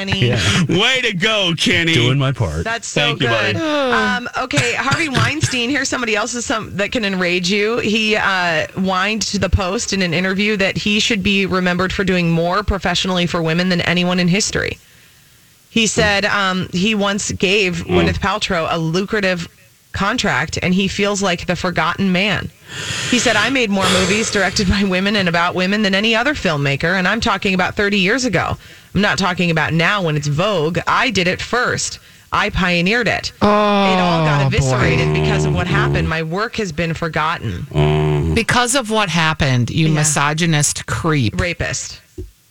[0.07, 0.69] good job, Kenny.
[0.69, 0.81] Yeah.
[0.81, 1.95] Way to go, Kenny.
[1.95, 2.65] Doing my part.
[2.65, 3.57] That's so Thank you, good.
[3.57, 3.59] buddy.
[3.59, 5.71] Um, okay, Harvey Weinstein.
[5.71, 7.79] Here's somebody else some that can enrage you.
[7.79, 12.05] He uh, whined to the Post in an interview that he should be remembered for
[12.05, 14.79] doing more professionally for women than anyone in history.
[15.71, 19.49] He said um, he once gave Gwyneth Paltrow a lucrative
[19.93, 22.51] contract, and he feels like the forgotten man.
[23.11, 26.35] He said, "I made more movies directed by women and about women than any other
[26.35, 28.57] filmmaker, and I'm talking about 30 years ago.
[28.95, 30.79] I'm not talking about now when it's vogue.
[30.87, 31.99] I did it first.
[32.31, 33.33] I pioneered it.
[33.43, 36.09] Oh, it all got oh, eviscerated because of what happened.
[36.09, 37.63] My work has been forgotten.
[37.71, 38.35] Mm.
[38.35, 41.39] Because of what happened, you misogynist creep.
[41.39, 42.01] Rapist.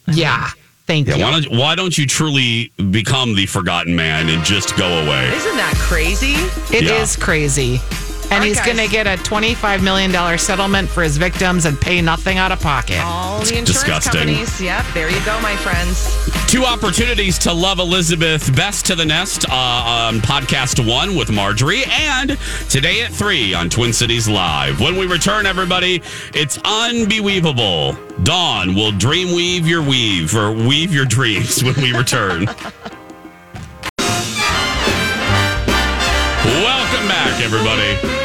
[0.07, 0.49] Yeah.
[0.87, 1.23] Thank Yeah, you.
[1.23, 5.31] why don't why don't you truly become the forgotten man and just go away?
[5.33, 6.33] Isn't that crazy?
[6.75, 7.23] It is Yeah.
[7.23, 7.79] crazy.
[8.31, 8.65] And he's guys.
[8.65, 12.61] going to get a $25 million settlement for his victims and pay nothing out of
[12.61, 13.01] pocket.
[13.03, 14.11] All the insurance disgusting.
[14.13, 14.61] companies.
[14.61, 16.07] Yep, there you go, my friends.
[16.49, 21.83] Two opportunities to love Elizabeth Best to the Nest uh, on podcast one with Marjorie,
[21.89, 22.37] and
[22.69, 24.79] today at three on Twin Cities Live.
[24.79, 26.01] When we return, everybody,
[26.33, 27.97] it's unbelievable.
[28.23, 32.45] Dawn will dream weave your weave or weave your dreams when we return.
[36.43, 38.20] Welcome back, everybody.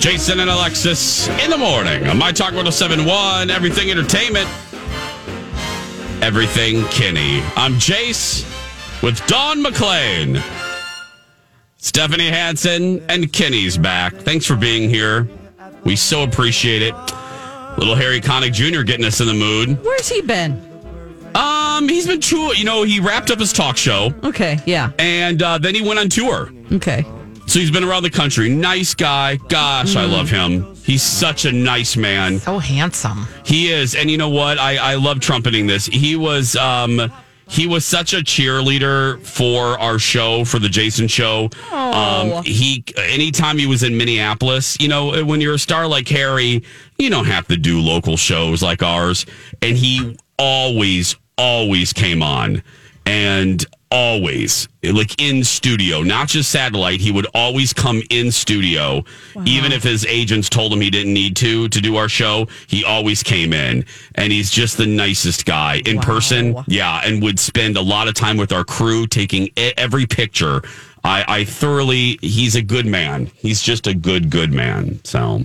[0.00, 4.48] Jason and Alexis in the morning on My Talk 1071, Everything Entertainment.
[6.22, 7.42] Everything Kenny.
[7.54, 8.42] I'm Jace
[9.02, 10.42] with Dawn McClain.
[11.76, 14.14] Stephanie Hansen and Kenny's back.
[14.14, 15.28] Thanks for being here.
[15.84, 16.94] We so appreciate it.
[17.76, 18.82] Little Harry Connick Jr.
[18.82, 19.84] getting us in the mood.
[19.84, 20.66] Where's he been?
[21.34, 22.54] Um, he's been tour.
[22.54, 24.14] You know, he wrapped up his talk show.
[24.24, 24.92] Okay, yeah.
[24.98, 26.50] And uh, then he went on tour.
[26.72, 27.04] Okay.
[27.50, 28.48] So he's been around the country.
[28.48, 29.34] Nice guy.
[29.34, 30.76] Gosh, I love him.
[30.84, 32.38] He's such a nice man.
[32.38, 33.26] So handsome.
[33.44, 34.56] He is, and you know what?
[34.60, 35.86] I I love trumpeting this.
[35.86, 37.12] He was um
[37.48, 41.48] he was such a cheerleader for our show for the Jason show.
[41.72, 42.36] Oh.
[42.38, 46.62] Um he anytime he was in Minneapolis, you know, when you're a star like Harry,
[46.98, 49.26] you don't have to do local shows like ours,
[49.60, 52.62] and he always always came on.
[53.06, 57.00] And always like in studio, not just satellite.
[57.00, 59.04] He would always come in studio,
[59.44, 62.46] even if his agents told him he didn't need to to do our show.
[62.66, 66.56] He always came in, and he's just the nicest guy in person.
[66.66, 70.62] Yeah, and would spend a lot of time with our crew, taking every picture.
[71.02, 72.18] I, I thoroughly.
[72.20, 73.26] He's a good man.
[73.36, 75.00] He's just a good, good man.
[75.04, 75.44] So,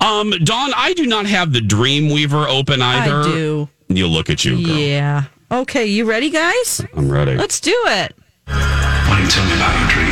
[0.00, 3.20] um, Dawn, I do not have the Dreamweaver open either.
[3.20, 3.68] I do.
[3.88, 4.76] You look at you, girl.
[4.76, 5.24] Yeah.
[5.50, 6.82] Okay, you ready, guys?
[6.96, 7.36] I'm ready.
[7.36, 8.18] Let's do it.
[8.50, 10.10] Why don't you tell me about your dream?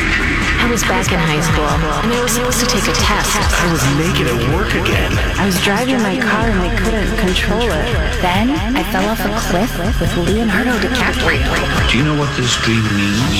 [0.63, 3.35] I was back in high school, and I was supposed to take a test.
[3.35, 5.11] I was naked at work again.
[5.35, 7.87] I was driving my car and I couldn't control it.
[8.23, 11.43] Then I fell off a cliff with Leonardo DiCaprio.
[11.91, 13.35] Do you know what this dream means?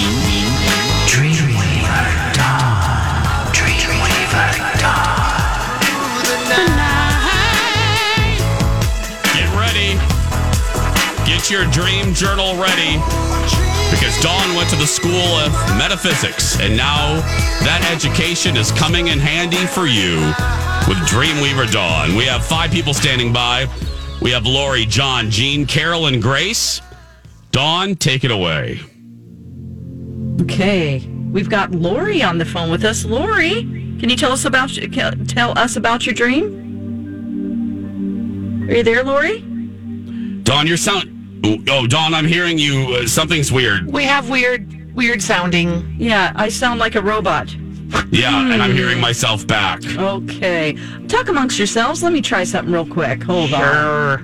[1.07, 3.55] Dreamweaver Dawn.
[3.55, 5.15] Dreamweaver Dawn.
[11.27, 13.01] Get your dream journal ready.
[13.91, 17.21] Because Dawn went to the school of metaphysics, and now
[17.65, 20.19] that education is coming in handy for you
[20.87, 22.15] with Dreamweaver Dawn.
[22.15, 23.67] We have five people standing by.
[24.21, 26.83] We have Lori, John, Jean, Carol, and Grace.
[27.53, 28.81] Dawn, take it away.
[30.43, 33.07] Okay, we've got Lori on the phone with us.
[33.07, 33.63] Lori,
[33.99, 34.71] can you tell us about
[35.29, 36.63] tell us about your dream?
[38.69, 39.41] Are you there, Lori?
[40.43, 41.14] Dawn, your sound.
[41.45, 42.95] Oh, Dawn, I'm hearing you.
[42.95, 43.87] Uh, something's weird.
[43.93, 45.95] We have weird, weird sounding.
[45.99, 47.55] Yeah, I sound like a robot.
[48.11, 49.85] Yeah, and I'm hearing myself back.
[49.87, 50.77] Okay,
[51.07, 52.03] talk amongst yourselves.
[52.03, 53.23] Let me try something real quick.
[53.23, 54.23] Hold Sure.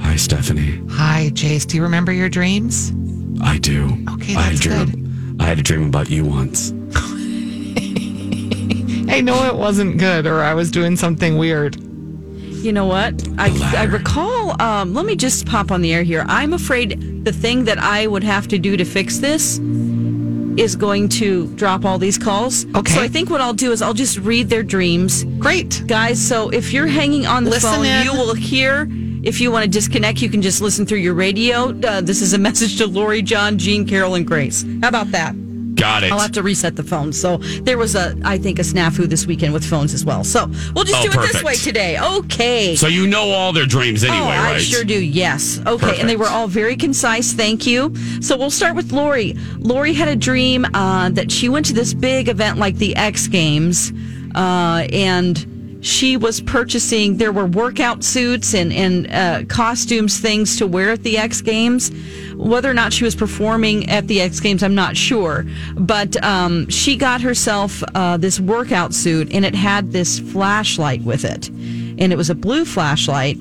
[0.00, 0.82] Hi, Stephanie.
[0.90, 1.66] Hi, Jace.
[1.66, 2.92] Do you remember your dreams?
[3.42, 3.84] I do.
[4.14, 4.60] Okay, that's I had a that's
[4.92, 5.36] dream.
[5.40, 6.72] I had a dream about you once.
[9.08, 11.76] I know it wasn't good, or I was doing something weird.
[12.64, 13.22] You know what?
[13.36, 14.60] I, I recall.
[14.60, 16.24] Um, let me just pop on the air here.
[16.28, 19.58] I'm afraid the thing that I would have to do to fix this
[20.58, 22.64] is going to drop all these calls.
[22.74, 22.92] Okay.
[22.94, 25.24] So I think what I'll do is I'll just read their dreams.
[25.38, 25.82] Great.
[25.86, 28.04] Guys, so if you're hanging on the Listen phone, in.
[28.06, 28.88] you will hear.
[29.22, 31.78] If you want to disconnect, you can just listen through your radio.
[31.80, 34.64] Uh, this is a message to Lori, John, Jean, Carol, and Grace.
[34.80, 35.34] How about that?
[35.74, 36.12] Got it.
[36.12, 37.12] I'll have to reset the phone.
[37.12, 40.24] So there was a, I think, a snafu this weekend with phones as well.
[40.24, 41.98] So we'll just Oh, do it this way today.
[41.98, 42.76] Okay.
[42.76, 44.60] So you know all their dreams anyway, oh, I right?
[44.62, 45.02] sure do.
[45.02, 45.60] Yes.
[45.66, 46.00] Okay.
[46.00, 47.32] And they were all very concise.
[47.32, 47.94] Thank you.
[48.20, 49.34] So we'll start with Lori.
[49.58, 53.26] Lori had a dream uh, that she went to this big event like the X
[53.26, 53.92] Games,
[54.34, 55.46] uh, and
[55.84, 57.18] she was purchasing.
[57.18, 61.92] There were workout suits and and uh, costumes, things to wear at the X Games.
[62.34, 65.44] Whether or not she was performing at the X Games, I'm not sure.
[65.76, 71.24] But um, she got herself uh, this workout suit, and it had this flashlight with
[71.24, 73.36] it, and it was a blue flashlight.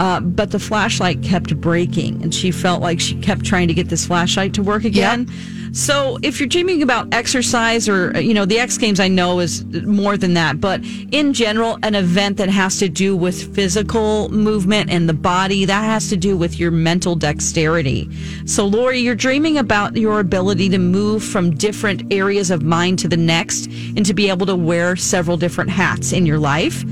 [0.00, 3.88] Uh, but the flashlight kept breaking, and she felt like she kept trying to get
[3.88, 5.28] this flashlight to work again.
[5.74, 9.40] So, if you're dreaming about exercise or, uh, you know, the X Games, I know
[9.40, 10.80] is more than that, but
[11.10, 15.82] in general, an event that has to do with physical movement and the body, that
[15.82, 18.08] has to do with your mental dexterity.
[18.46, 23.08] So, Lori, you're dreaming about your ability to move from different areas of mind to
[23.08, 26.84] the next and to be able to wear several different hats in your life.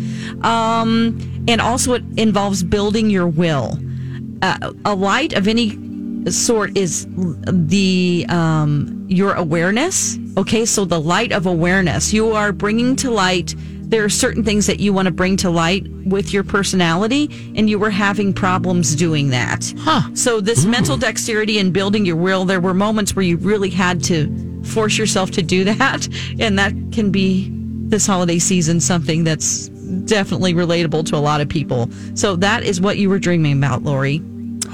[0.45, 3.79] Um, and also, it involves building your will.
[4.43, 5.79] Uh, a light of any
[6.31, 7.07] sort is
[7.47, 10.19] the um, your awareness.
[10.37, 12.13] Okay, so the light of awareness.
[12.13, 13.55] You are bringing to light.
[13.59, 17.69] There are certain things that you want to bring to light with your personality, and
[17.69, 19.73] you were having problems doing that.
[19.79, 20.15] Huh.
[20.15, 22.45] So this mental dexterity and building your will.
[22.45, 26.73] There were moments where you really had to force yourself to do that, and that
[26.93, 29.69] can be this holiday season something that's
[30.05, 31.89] definitely relatable to a lot of people.
[32.15, 34.23] So that is what you were dreaming about, Lori.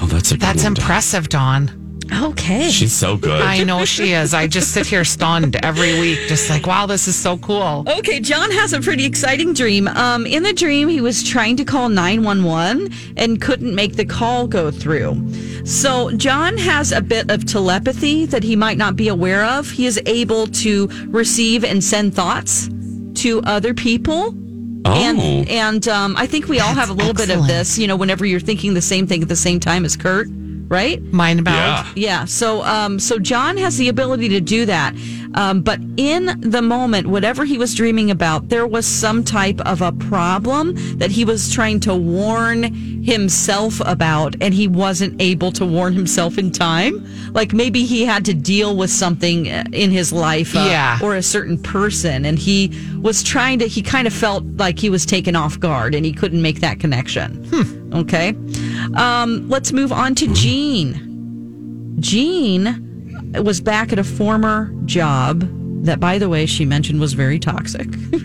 [0.01, 1.89] Oh, that's a good That's one, impressive, Dawn.
[2.13, 2.71] Okay.
[2.71, 3.43] She's so good.
[3.43, 4.33] I know she is.
[4.33, 7.85] I just sit here stunned every week, just like, wow, this is so cool.
[7.87, 9.89] Okay, John has a pretty exciting dream.
[9.89, 14.47] Um, in the dream, he was trying to call 911 and couldn't make the call
[14.47, 15.35] go through.
[15.67, 19.71] So, John has a bit of telepathy that he might not be aware of.
[19.71, 22.71] He is able to receive and send thoughts
[23.17, 24.35] to other people.
[24.85, 24.93] Oh.
[24.93, 27.79] And and um, I think we all have a little bit of this.
[27.79, 30.29] You know, whenever you're thinking the same thing at the same time as Kurt,
[30.69, 31.03] right?
[31.13, 31.55] Mind about.
[31.55, 31.93] Yeah.
[31.97, 32.25] Yeah.
[32.25, 34.95] So, um, so John has the ability to do that.
[35.35, 39.83] Um, but in the moment, whatever he was dreaming about, there was some type of
[39.83, 42.63] a problem that he was trying to warn
[43.05, 47.07] himself about, and he wasn't able to warn himself in time.
[47.35, 50.99] Like maybe he had to deal with something uh, in his life, uh, Yeah.
[51.03, 53.67] or a certain person, and he was trying to.
[53.69, 56.81] He kind of felt like he was taken off guard, and he couldn't make that
[56.81, 57.45] connection.
[57.95, 58.35] Okay.
[58.97, 61.97] Um, let's move on to Jean.
[62.01, 62.87] Jean
[63.45, 65.49] was back at a former job
[65.85, 67.87] that, by the way, she mentioned was very toxic.
[67.95, 68.23] and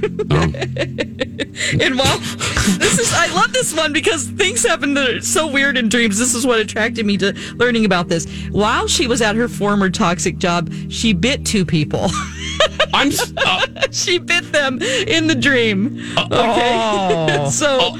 [1.98, 5.90] while this is, I love this one because things happen that are so weird in
[5.90, 6.18] dreams.
[6.18, 8.26] This is what attracted me to learning about this.
[8.52, 12.10] While she was at her former toxic job, she bit two people.
[12.94, 13.12] I'm.
[13.38, 16.00] Uh, she bit them in the dream.
[16.18, 16.28] Okay.
[16.36, 17.50] oh.
[17.50, 17.98] so.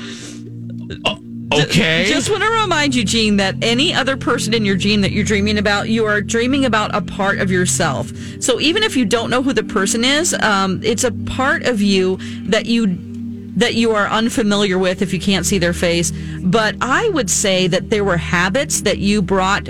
[1.62, 2.06] Okay.
[2.08, 5.24] Just want to remind you, Gene, that any other person in your dream that you're
[5.24, 8.12] dreaming about, you are dreaming about a part of yourself.
[8.40, 11.82] So even if you don't know who the person is, um, it's a part of
[11.82, 12.18] you
[12.50, 12.98] that you
[13.56, 16.12] that you are unfamiliar with if you can't see their face.
[16.42, 19.70] But I would say that there were habits that you brought,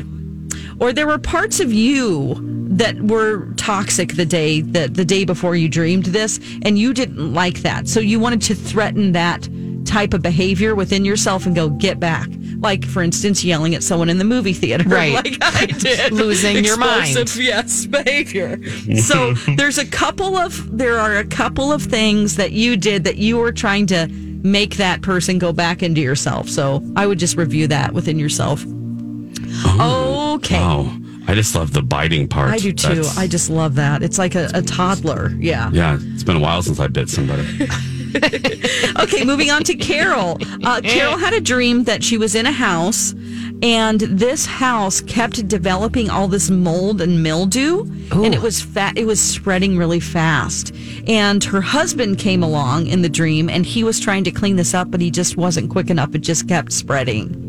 [0.80, 2.36] or there were parts of you
[2.70, 7.34] that were toxic the day that the day before you dreamed this, and you didn't
[7.34, 7.88] like that.
[7.88, 9.48] So you wanted to threaten that
[9.94, 12.28] type of behavior within yourself and go get back.
[12.60, 15.14] Like, for instance, yelling at someone in the movie theater, Right.
[15.14, 17.10] like I did, Losing your mind.
[17.18, 18.58] Explosive, yes, behavior.
[18.98, 23.18] so there's a couple of there are a couple of things that you did that
[23.18, 26.50] you were trying to make that person go back into yourself.
[26.50, 28.64] So I would just review that within yourself.
[29.80, 30.60] okay.
[30.60, 30.98] Wow.
[31.26, 32.52] I just love the biting part.
[32.52, 32.88] I do too.
[32.96, 34.04] That's- I just love that.
[34.04, 35.30] It's like a, a toddler.
[35.38, 35.70] Yeah.
[35.72, 37.44] yeah, it's been a while since I bit somebody.
[39.00, 40.38] okay, moving on to Carol.
[40.64, 43.14] Uh, Carol had a dream that she was in a house,
[43.62, 48.98] and this house kept developing all this mold and mildew, and it was fat.
[48.98, 50.74] It was spreading really fast.
[51.08, 54.74] And her husband came along in the dream, and he was trying to clean this
[54.74, 56.14] up, but he just wasn't quick enough.
[56.14, 57.40] It just kept spreading.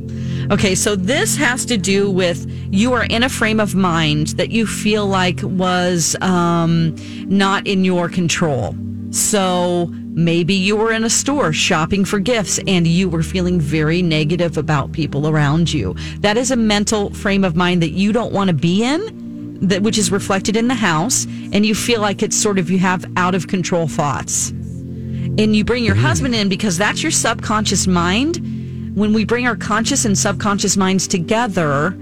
[0.51, 4.51] Okay, so this has to do with you are in a frame of mind that
[4.51, 6.95] you feel like was um,
[7.29, 8.77] not in your control.
[9.11, 14.01] So maybe you were in a store shopping for gifts and you were feeling very
[14.01, 15.95] negative about people around you.
[16.21, 19.83] That is a mental frame of mind that you don't want to be in, that
[19.83, 23.05] which is reflected in the house, and you feel like it's sort of you have
[23.17, 24.53] out of control thoughts
[25.37, 28.37] and you bring your husband in because that's your subconscious mind.
[28.95, 31.97] When we bring our conscious and subconscious minds together,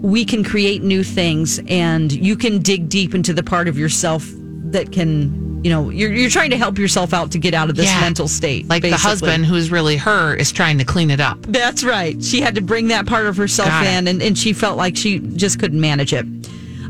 [0.00, 4.28] we can create new things and you can dig deep into the part of yourself
[4.72, 7.76] that can, you know, you're, you're trying to help yourself out to get out of
[7.76, 8.00] this Yeah.
[8.02, 8.68] mental state.
[8.68, 11.40] Like the husband who's really her is trying to clean it up.
[11.40, 12.22] That's right.
[12.22, 14.94] She had to bring that part of herself Got in, and, and she felt like
[14.94, 16.26] she just couldn't manage it.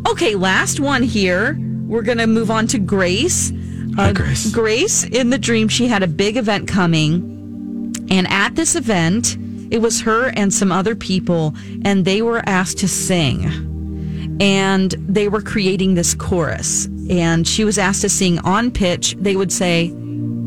[0.09, 1.57] Okay, last one here.
[1.87, 3.53] We're going to move on to Grace.
[3.97, 4.51] Uh, Grace.
[4.51, 7.95] Grace, in the dream, she had a big event coming.
[8.11, 9.37] And at this event,
[9.71, 13.45] it was her and some other people, and they were asked to sing.
[14.41, 16.89] And they were creating this chorus.
[17.11, 19.15] And she was asked to sing on pitch.
[19.19, 19.89] They would say,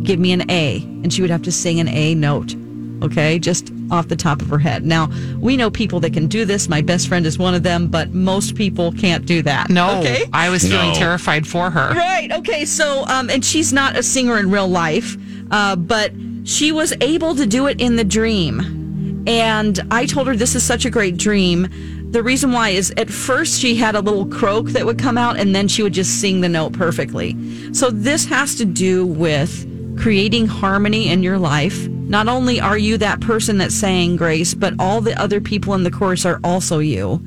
[0.03, 0.77] Give me an A.
[1.03, 2.55] And she would have to sing an A note.
[3.03, 4.83] Okay, just off the top of her head.
[4.85, 6.67] Now, we know people that can do this.
[6.67, 9.69] My best friend is one of them, but most people can't do that.
[9.69, 10.25] No, Okay.
[10.33, 10.95] I was feeling No.
[10.95, 11.93] terrified for her.
[11.93, 12.31] Right.
[12.31, 12.65] Okay.
[12.65, 15.15] So, um, and she's not a singer in real life,
[15.51, 16.11] uh, but
[16.43, 19.23] she was able to do it in the dream.
[19.27, 21.67] And I told her this is such a great dream.
[22.11, 25.37] The reason why is at first she had a little croak that would come out
[25.37, 27.35] and then she would just sing the note perfectly.
[27.73, 29.65] So this has to do with
[29.99, 31.87] creating harmony in your life.
[31.87, 35.83] Not only are you that person that sang Grace, but all the other people in
[35.83, 37.21] the chorus are also you.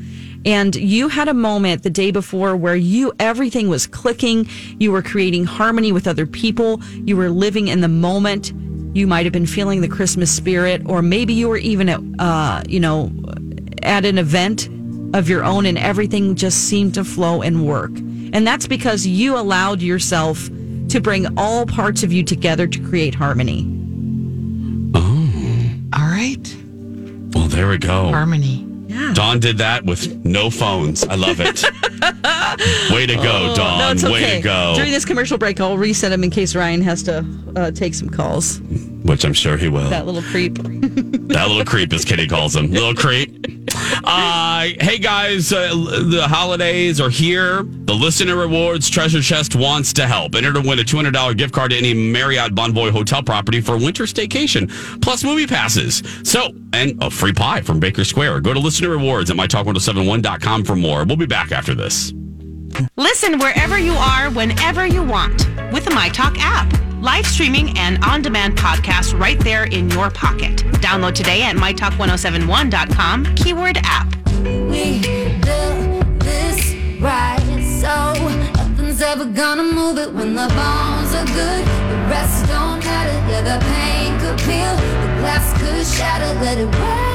[0.47, 4.49] And you had a moment the day before where you everything was clicking.
[4.79, 6.81] You were creating harmony with other people.
[7.05, 8.53] You were living in the moment.
[8.97, 12.63] You might have been feeling the Christmas spirit, or maybe you were even at, uh,
[12.67, 13.13] you know,
[13.83, 14.69] at an event
[15.15, 17.91] of your own, and everything just seemed to flow and work.
[18.33, 20.49] And that's because you allowed yourself
[20.89, 23.67] to bring all parts of you together to create harmony.
[24.95, 25.31] Oh.
[25.95, 26.57] All right.
[27.35, 28.09] Well, there we go.
[28.09, 28.67] Harmony.
[28.89, 29.13] Yeah.
[29.15, 31.05] Dawn did that with no phones.
[31.05, 31.63] I love it.
[32.93, 33.79] Way to go, Oh, Dawn.
[33.79, 34.37] no, it's Way okay.
[34.39, 34.73] to go.
[34.77, 37.25] During this commercial break, I'll reset him in case Ryan has to
[37.57, 38.61] uh, take some calls.
[39.05, 39.89] Which I'm sure he will.
[39.91, 40.55] That little creep.
[40.59, 42.71] That little creep, as Kitty calls him.
[42.73, 43.47] Little creep.
[44.05, 47.63] Uh, hey guys, uh, the holidays are here.
[47.63, 50.35] The listener rewards treasure chest wants to help.
[50.35, 54.05] Enter to win a $200 gift card to any Marriott Bonvoy hotel property for winter
[54.05, 54.71] staycation,
[55.03, 56.03] plus movie passes.
[56.25, 58.41] So, and a free pie from Baker Square.
[58.41, 61.05] Go to listener rewards at mytalk1071.com for more.
[61.05, 62.13] We'll be back after this.
[62.97, 66.90] Listen wherever you are, whenever you want with the MyTalk app.
[67.01, 70.59] Live streaming and on demand podcasts right there in your pocket.
[70.83, 74.15] Download today at mytalk1071.com, keyword app.
[74.45, 74.99] We
[76.19, 77.41] this right,
[77.81, 78.13] so
[78.53, 81.65] nothing's ever gonna move it when the bones are good.
[81.65, 87.10] The rest don't matter, yeah, the pain could peel, the glass could shatter, let it.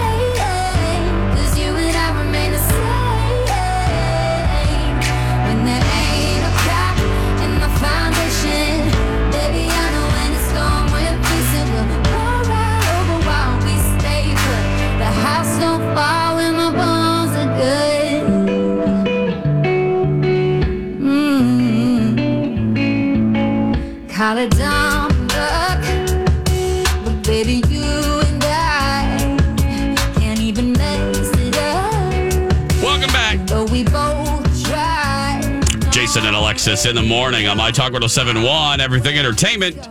[36.66, 39.88] Alexis in the morning on My Talk 1071, Everything Entertainment.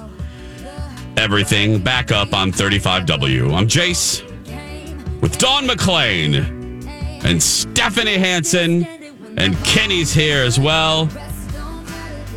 [1.16, 3.54] Everything back up on 35W.
[3.54, 4.24] I'm Jace
[5.20, 6.84] with Dawn McClain
[7.24, 8.84] and Stephanie Hansen,
[9.36, 11.08] and Kenny's here as well.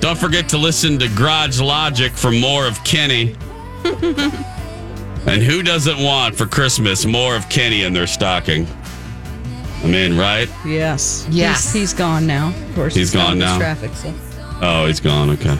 [0.01, 3.35] Don't forget to listen to Garage Logic for more of Kenny.
[3.85, 8.67] and who doesn't want for Christmas more of Kenny in their stocking?
[9.83, 10.47] I'm in, right?
[10.63, 11.25] Yes.
[11.31, 11.73] Yes.
[11.73, 12.49] He's, he's gone now.
[12.49, 13.57] Of course, He's gone now.
[13.57, 13.93] Traffic.
[13.93, 14.13] So.
[14.61, 15.29] Oh, he's gone.
[15.31, 15.55] Okay.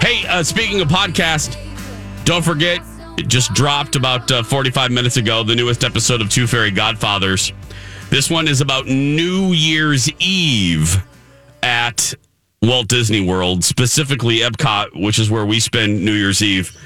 [0.00, 1.56] Hey, uh, speaking of podcast,
[2.24, 2.80] don't forget,
[3.18, 7.52] it just dropped about uh, 45 minutes ago, the newest episode of Two Fairy Godfathers.
[8.10, 10.96] This one is about New Year's Eve
[11.62, 12.14] at
[12.62, 16.76] Walt Disney World, specifically Epcot, which is where we spend New Year's Eve.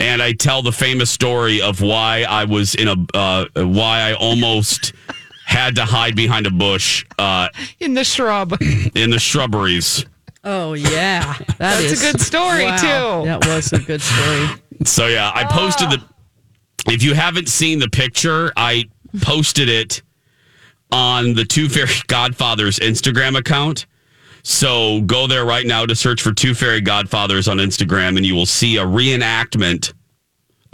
[0.00, 4.14] And I tell the famous story of why I was in a, uh, why I
[4.14, 4.92] almost
[5.46, 7.48] had to hide behind a bush uh,
[7.80, 8.60] In the shrub.
[8.94, 10.04] in the shrubberies.
[10.44, 12.76] Oh yeah, That That's a good story, wow.
[12.76, 13.26] too.
[13.26, 14.46] That was a good story.
[14.84, 16.02] So yeah, I posted the.
[16.86, 18.84] If you haven't seen the picture, I
[19.22, 20.02] posted it
[20.92, 23.86] on the Two Fairy Godfathers Instagram account.
[24.42, 28.34] So go there right now to search for Two Fairy Godfathers on Instagram, and you
[28.34, 29.94] will see a reenactment,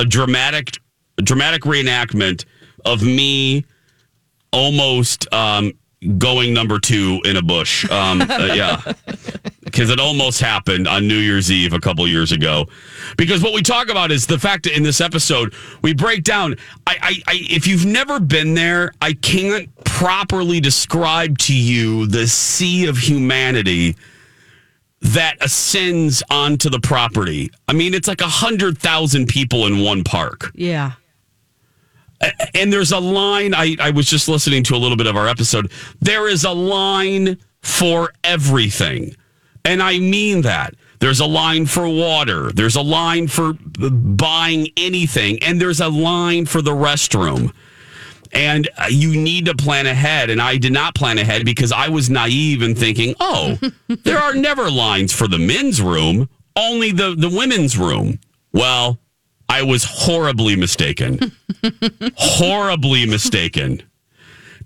[0.00, 0.78] a dramatic,
[1.18, 2.44] a dramatic reenactment
[2.84, 3.64] of me
[4.52, 5.72] almost um,
[6.18, 7.88] going number two in a bush.
[7.90, 8.80] Um, uh, yeah,
[9.64, 12.66] because it almost happened on New Year's Eve a couple years ago.
[13.16, 16.56] Because what we talk about is the fact that in this episode we break down.
[16.86, 22.26] I, I, I if you've never been there, I can't properly describe to you the
[22.26, 23.96] sea of humanity
[25.02, 27.50] that ascends onto the property.
[27.68, 30.92] I mean, it's like a hundred thousand people in one park Yeah.
[32.54, 35.28] And there's a line I, I was just listening to a little bit of our
[35.28, 35.70] episode.
[36.00, 39.14] There is a line for everything.
[39.64, 40.74] And i mean that.
[40.98, 42.52] There's a line for water.
[42.52, 45.42] There's a line for buying anything.
[45.42, 47.54] And there's a line for the restroom.
[48.32, 50.30] And uh, you need to plan ahead.
[50.30, 53.58] And i did not plan ahead because i was naive in thinking oh
[53.88, 58.18] there are never lines for the men's room only the, the women's room.
[58.52, 58.98] Well
[59.50, 61.18] i was horribly mistaken
[62.16, 63.82] horribly mistaken.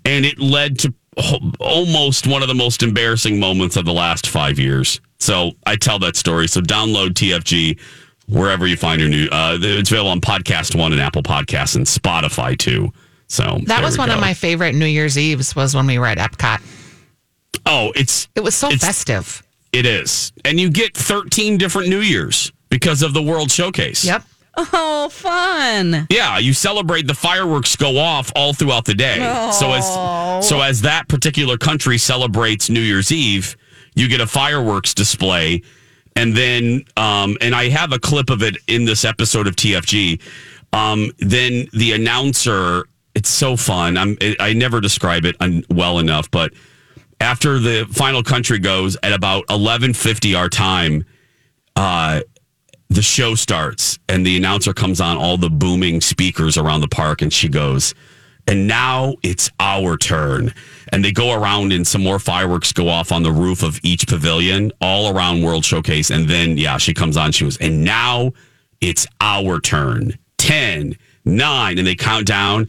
[0.05, 0.93] And it led to
[1.59, 5.01] almost one of the most embarrassing moments of the last five years.
[5.19, 6.47] So I tell that story.
[6.47, 7.79] So download TFG
[8.27, 9.27] wherever you find your new.
[9.31, 12.91] Uh, it's available on Podcast One and Apple Podcasts and Spotify too.
[13.27, 16.17] So That was one of my favorite New Year's Eves was when we were at
[16.19, 16.61] Epcot.
[17.65, 19.41] Oh, it's It was so festive.
[19.73, 24.05] it is, and you get thirteen different New Years because of the World Showcase.
[24.05, 24.23] Yep.
[24.57, 26.07] Oh, fun.
[26.09, 29.17] Yeah, you celebrate the fireworks go off all throughout the day.
[29.51, 29.85] So as
[30.47, 33.55] so as that particular country celebrates New Year's Eve,
[33.95, 35.61] you get a fireworks display
[36.15, 40.21] and then um and I have a clip of it in this episode of TFG.
[40.73, 43.97] Um then the announcer it's so fun.
[43.97, 45.35] I'm I never describe it
[45.69, 46.53] well enough, but
[47.21, 51.05] after the final country goes at about 11:50 our time,
[51.75, 52.21] uh
[52.89, 57.21] the show starts and the announcer comes on all the booming speakers around the park
[57.21, 57.93] and she goes
[58.47, 60.53] and now it's our turn.
[60.89, 64.07] And they go around and some more fireworks go off on the roof of each
[64.07, 66.11] pavilion all around world showcase.
[66.11, 68.33] And then yeah she comes on she goes and now
[68.81, 70.17] it's our turn.
[70.37, 72.67] 10 9 and they count down.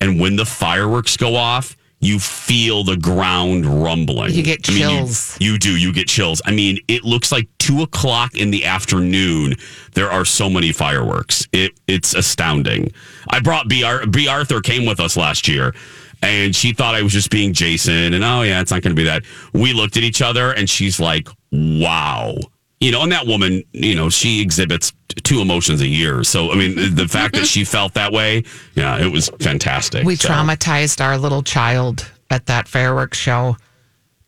[0.00, 4.32] And when the fireworks go off you feel the ground rumbling.
[4.34, 5.36] You get I mean, you- chills.
[5.40, 5.76] you do.
[5.76, 6.42] You get chills.
[6.44, 9.54] I mean, it looks like two o'clock in the afternoon.
[9.94, 11.46] There are so many fireworks.
[11.52, 12.92] It it's astounding.
[13.30, 13.82] I brought B.
[13.82, 15.74] Ar- Bea Arthur came with us last year,
[16.22, 18.12] and she thought I was just being Jason.
[18.14, 19.22] And oh yeah, it's not going to be that.
[19.54, 22.36] We looked at each other, and she's like, "Wow."
[22.80, 26.22] You know, and that woman, you know, she exhibits two emotions a year.
[26.24, 30.04] So, I mean, the fact that she felt that way, yeah, it was fantastic.
[30.04, 33.56] We So- traumatized our little child at that fireworks show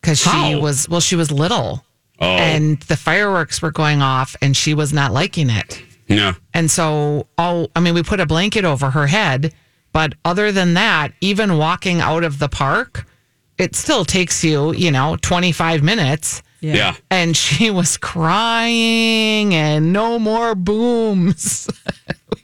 [0.01, 0.61] because she oh.
[0.61, 1.85] was, well, she was little.
[2.21, 2.27] Oh.
[2.27, 5.83] And the fireworks were going off and she was not liking it.
[6.09, 6.35] Yeah.
[6.55, 9.53] And so, all I mean, we put a blanket over her head,
[9.93, 13.07] but other than that, even walking out of the park,
[13.59, 16.43] it still takes you, you know, 25 minutes.
[16.61, 16.75] Yeah.
[16.75, 16.95] Yeah.
[17.11, 21.69] And she was crying and no more booms.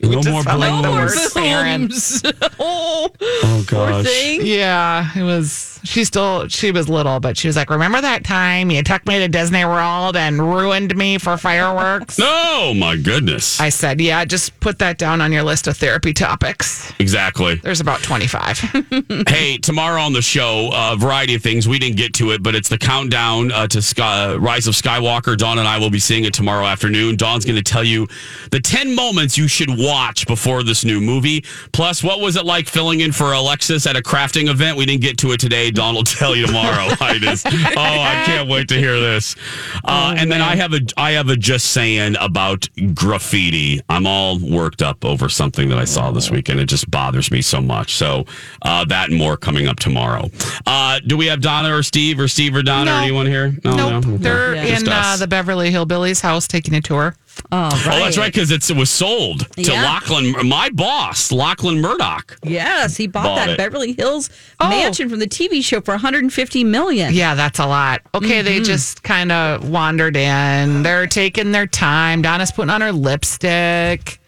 [0.01, 2.21] No more felt like the booms.
[2.59, 4.07] oh, Oh gosh.
[4.41, 8.71] Yeah, it was She still she was little, but she was like, "Remember that time
[8.71, 12.19] you took me to Disney World and ruined me for fireworks?"
[12.57, 13.59] Oh my goodness.
[13.59, 17.55] I said, "Yeah, just put that down on your list of therapy topics." Exactly.
[17.55, 18.59] There's about 25.
[19.27, 21.67] hey, tomorrow on the show, a variety of things.
[21.67, 25.37] We didn't get to it, but it's the countdown uh, to Sky, Rise of Skywalker.
[25.37, 27.15] Dawn and I will be seeing it tomorrow afternoon.
[27.17, 28.07] Dawn's going to tell you
[28.51, 31.43] the 10 moments you should watch before this new movie.
[31.73, 34.77] Plus, what was it like filling in for Alexis at a crafting event?
[34.77, 35.71] We didn't get to it today.
[35.75, 36.87] Dawn will tell you tomorrow.
[36.99, 39.35] I just, oh, I can't wait to hear this.
[39.83, 43.81] Uh, and then I have a I have a just saying about graffiti.
[43.89, 46.59] I'm all worked up over something that I saw this weekend.
[46.59, 47.95] It just bothers me so much.
[47.95, 48.25] So
[48.61, 50.29] uh, that and more coming up tomorrow.
[50.65, 53.55] Uh, do we have Donna or Steve or Steve or Donna or anyone here?
[53.63, 54.05] No, nope.
[54.05, 54.13] no.
[54.13, 54.23] Okay.
[54.23, 57.15] They're Just in uh, the Beverly Hillbillies house taking a tour.
[57.51, 59.83] Oh, Oh, that's right, because it was sold to Yeah.
[59.83, 62.37] Lachlan, my boss, Lachlan Murdoch.
[62.43, 63.57] Yes, he bought, Bought that it.
[63.57, 64.29] Beverly Hills
[64.59, 67.13] mansion from the TV show for 150 million.
[67.13, 68.01] Yeah, that's a lot.
[68.13, 68.65] Okay, they Mhm.
[68.65, 70.81] just kind of wandered in.
[70.83, 72.21] They're taking their time.
[72.21, 74.19] Donna's putting on her lipstick.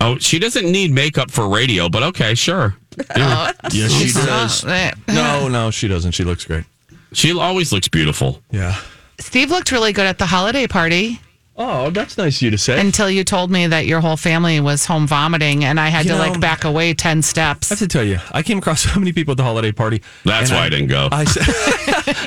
[0.00, 2.76] Oh, she doesn't need makeup for radio, but okay, sure.
[3.16, 3.52] Yeah.
[3.72, 4.64] Yes, she does.
[5.08, 6.12] No, no, she doesn't.
[6.12, 6.64] She looks great.
[7.12, 8.42] She always looks beautiful.
[8.50, 8.76] Yeah.
[9.20, 11.20] Steve looked really good at the holiday party.
[11.60, 12.80] Oh, that's nice of you to say.
[12.80, 16.12] Until you told me that your whole family was home vomiting, and I had You
[16.12, 17.70] to know- like back away ten steps.
[17.70, 20.00] I have to tell you, I came across so many people at the holiday party.
[20.24, 21.08] That's why I, didn't go.
[21.10, 21.44] I said,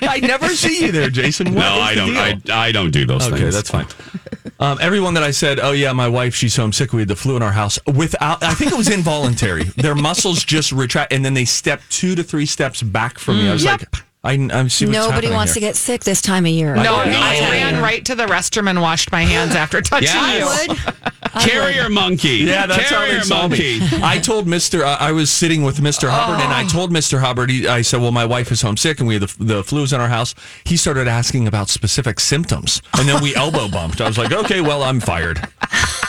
[0.09, 1.55] I never see you there, Jason.
[1.55, 2.49] What no, I don't.
[2.49, 3.55] I, I don't do those okay, things.
[3.55, 3.87] that's fine.
[4.59, 6.91] Um, everyone that I said, oh yeah, my wife, she's home sick.
[6.93, 7.79] We had the flu in our house.
[7.87, 9.63] Without, I think it was involuntary.
[9.63, 13.49] Their muscles just retract, and then they step two to three steps back from me.
[13.49, 13.79] I was Yep.
[13.93, 15.61] like, I, I see what's Nobody wants here.
[15.61, 16.75] to get sick this time of year.
[16.75, 20.67] No, I ran right to the restroom and washed my hands after touching Yes.
[20.67, 20.75] you.
[21.41, 22.29] Carrier monkey.
[22.45, 23.79] Yeah, that's how Carrier they saw monkey.
[23.79, 23.87] me.
[24.03, 27.49] I told Mister, uh, I was sitting with Mister Hubbard, and I told Mister Hubbard,
[27.49, 30.01] he, I said, "Well, my wife is homesick, and we have the, the flu's in
[30.01, 34.01] our house." He started asking about specific symptoms, and then we elbow bumped.
[34.01, 35.37] I was like, "Okay, well, I'm fired."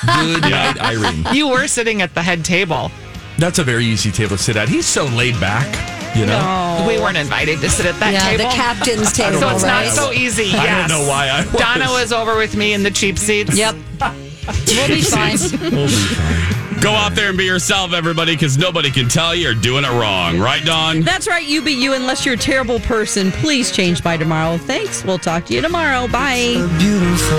[0.04, 1.24] Good night, Irene.
[1.32, 2.90] You were sitting at the head table.
[3.38, 4.68] That's a very easy table to sit at.
[4.68, 5.66] He's so laid back,
[6.14, 6.84] you know.
[6.86, 9.86] We weren't invited to sit at that Yeah, the captain's table, So it's right?
[9.86, 10.52] not so easy.
[10.54, 11.52] I don't know why I was.
[11.54, 13.56] Donna was over with me in the cheap seats.
[13.56, 13.74] Yep.
[14.00, 15.38] We'll be fine.
[15.70, 16.80] We'll be fine.
[16.80, 20.40] Go out there and be yourself, everybody, because nobody can tell you're doing it wrong.
[20.40, 21.02] Right, Dawn?
[21.02, 23.30] That's right, you be you unless you're a terrible person.
[23.30, 24.58] Please change by tomorrow.
[24.58, 25.04] Thanks.
[25.04, 26.08] We'll talk to you tomorrow.
[26.08, 26.54] Bye.
[26.78, 27.38] beautiful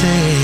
[0.00, 0.43] day.